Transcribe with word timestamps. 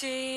your 0.00 0.31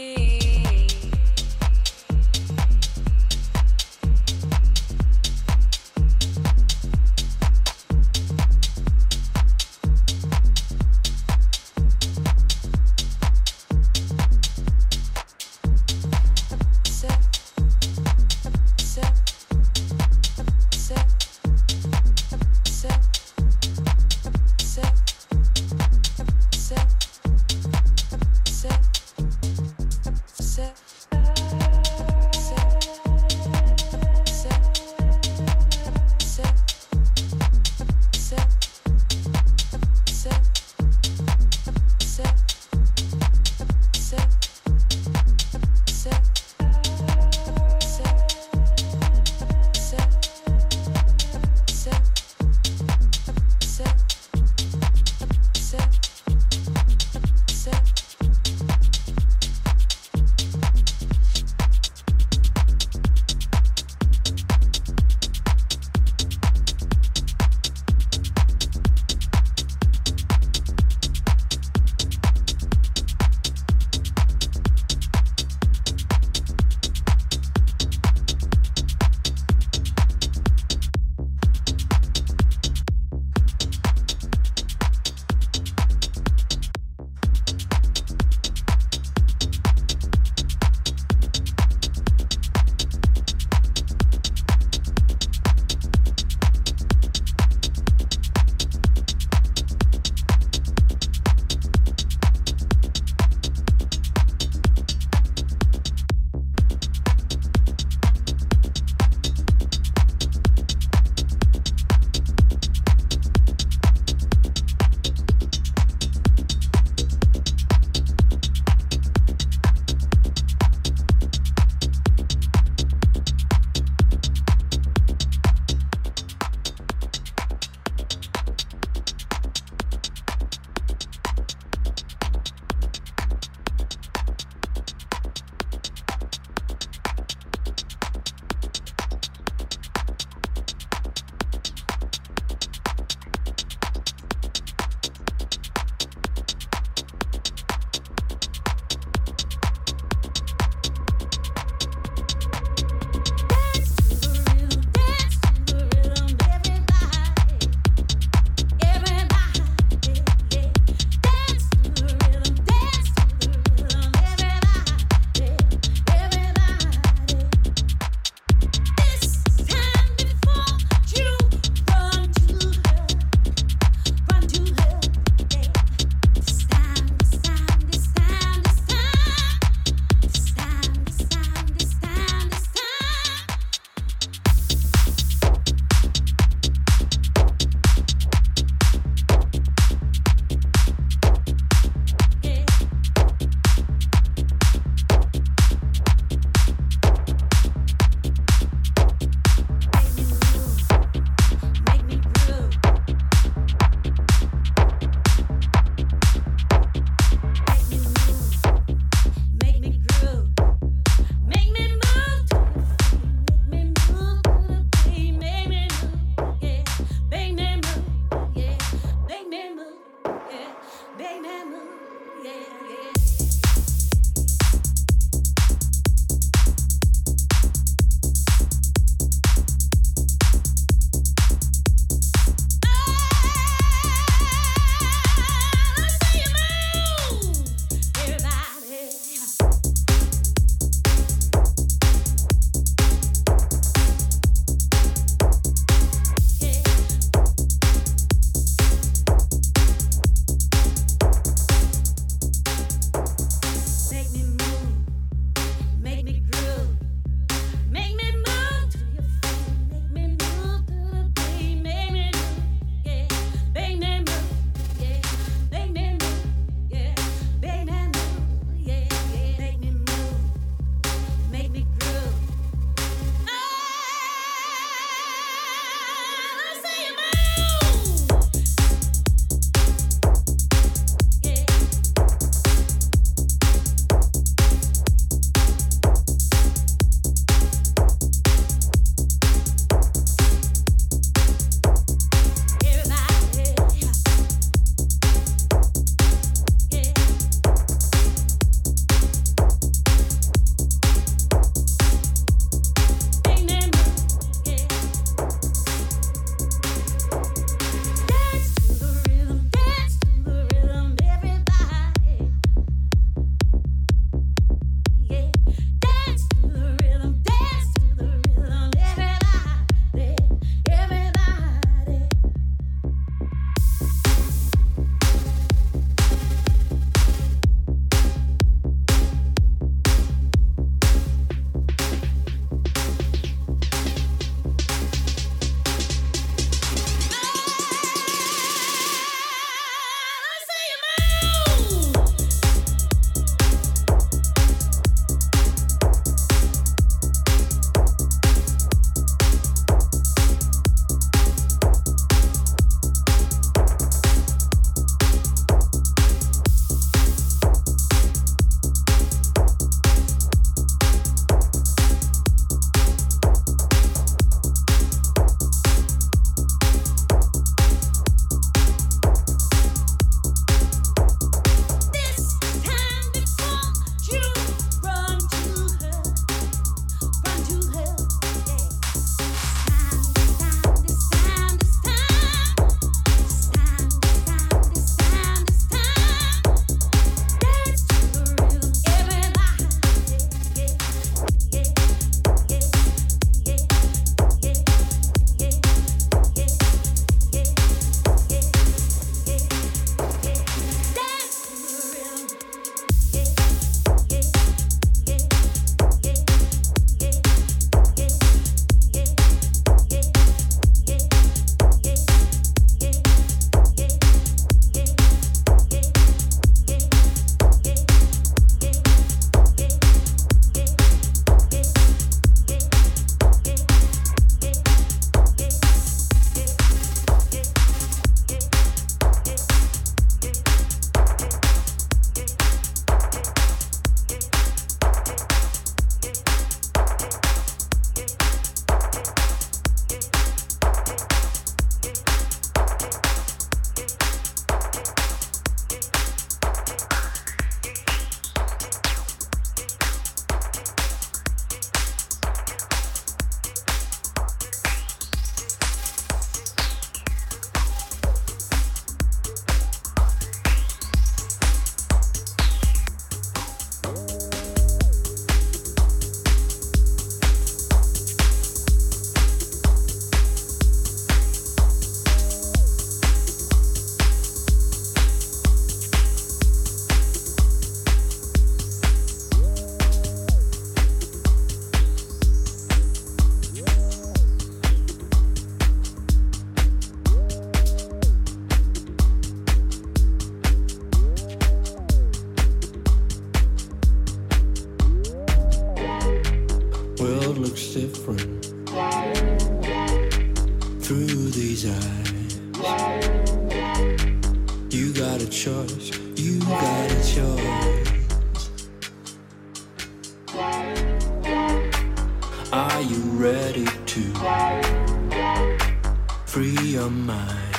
free 516.56 516.72
your 516.72 517.10
mind 517.10 517.76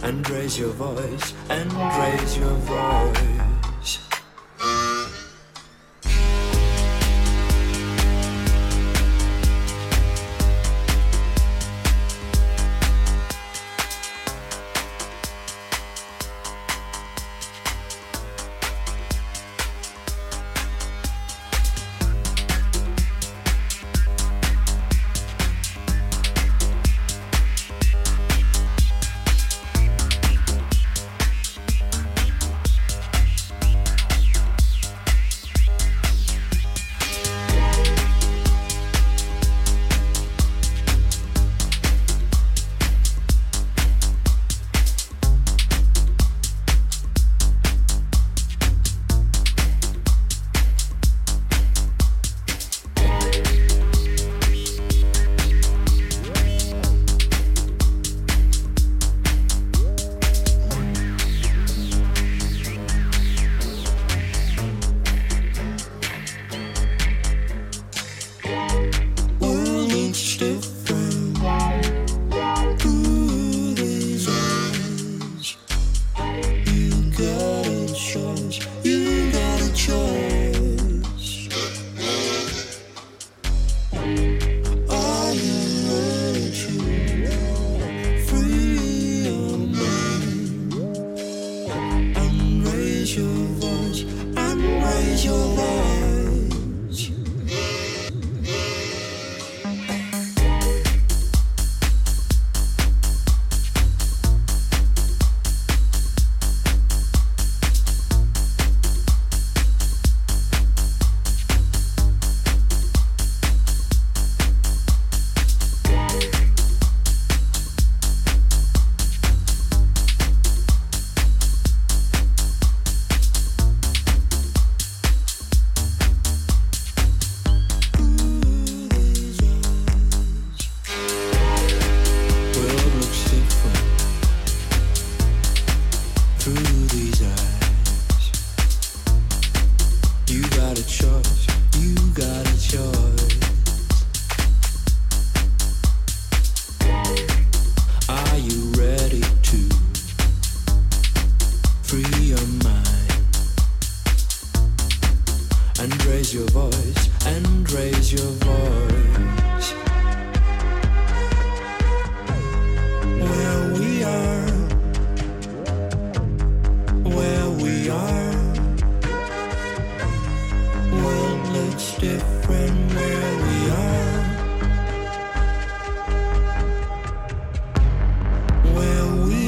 and 0.00 0.30
raise 0.30 0.58
your 0.58 0.70
voice 0.70 1.34
and 1.50 1.70
raise 1.70 2.38
your 2.38 2.54
voice? 2.54 3.45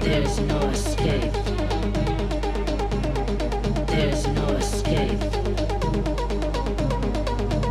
There's 0.00 0.40
no 0.40 0.60
escape. 0.70 1.32
There's 3.86 4.26
no 4.26 4.48
escape. 4.56 5.20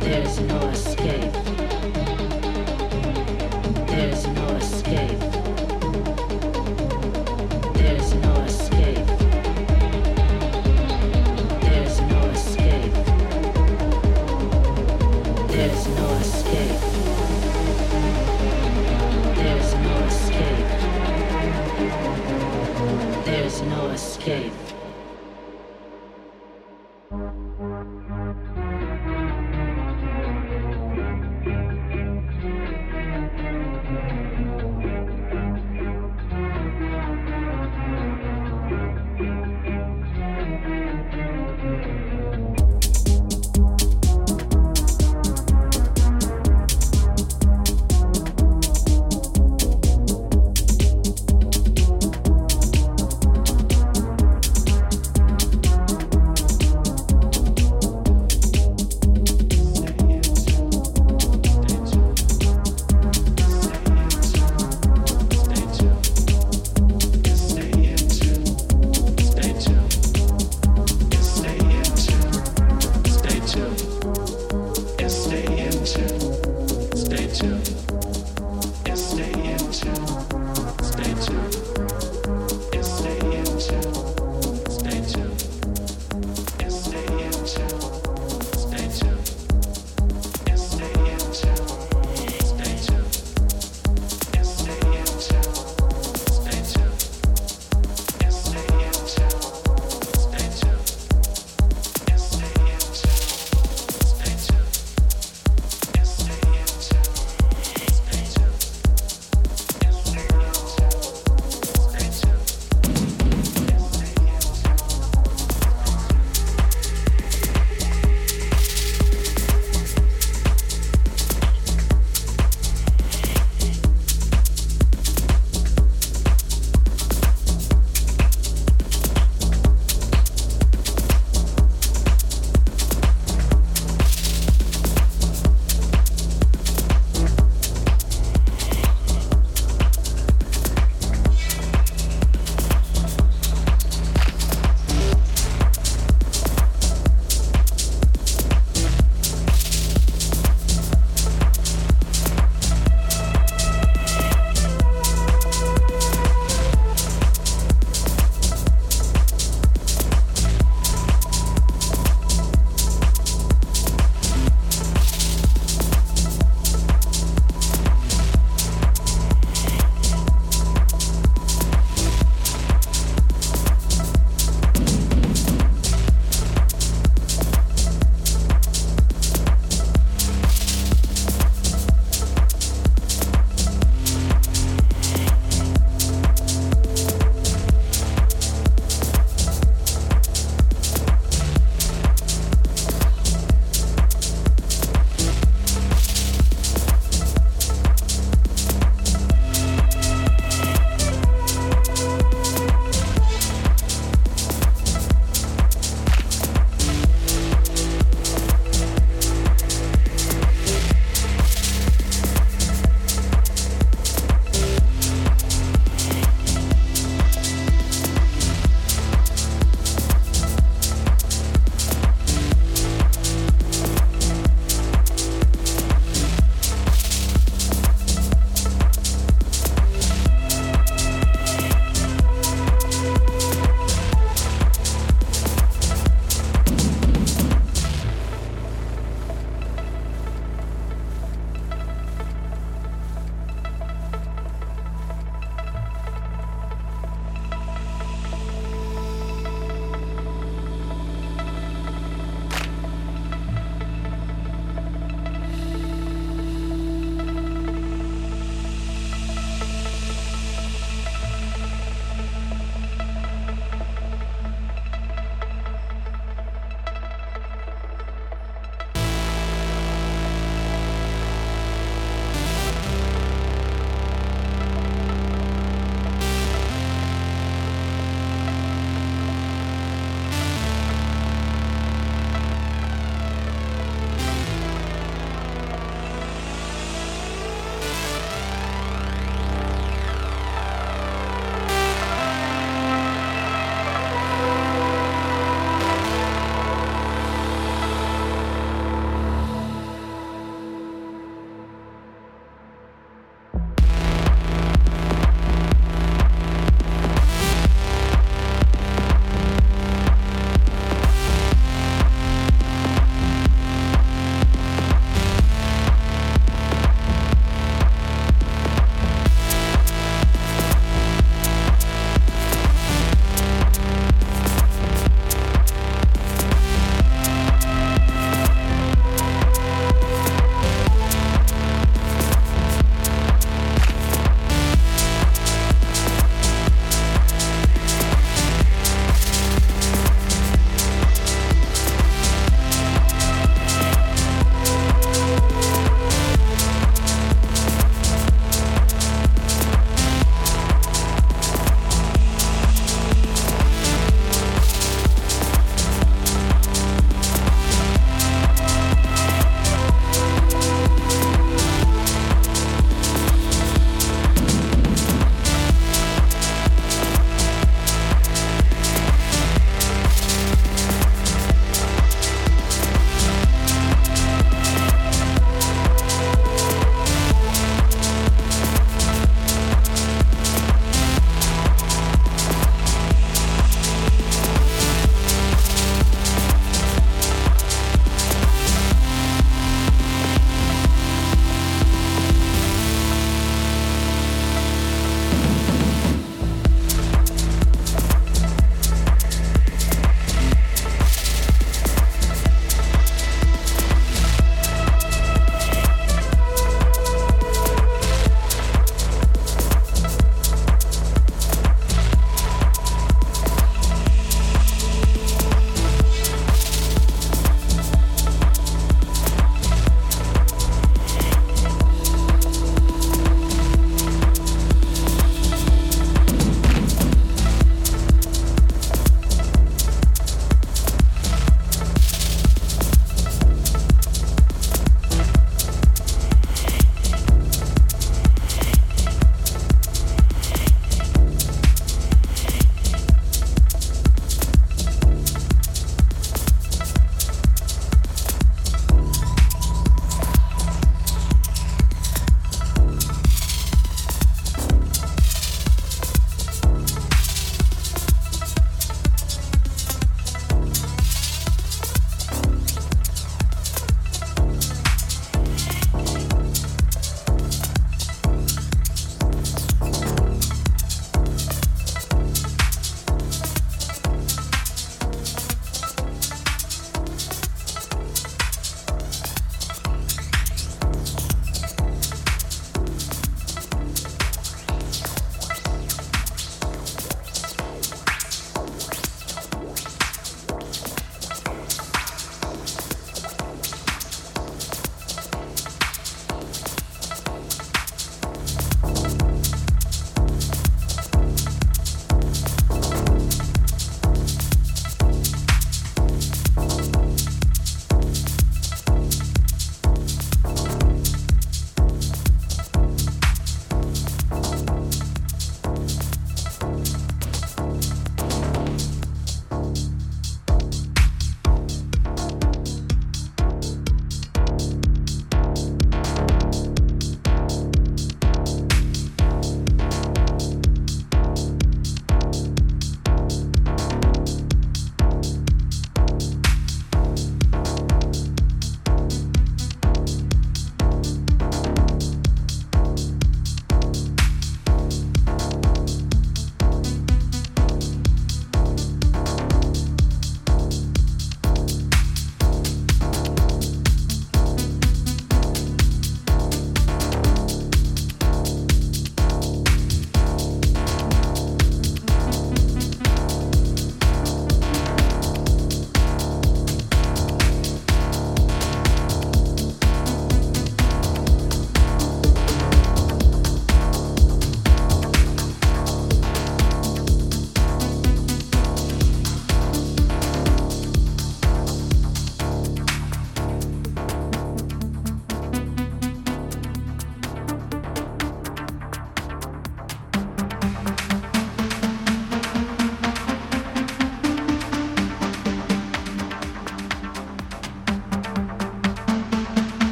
There's 0.00 0.40
no 0.40 0.60
escape. 0.68 1.32
There's 3.86 4.26
no 4.26 4.48
escape. 4.56 4.79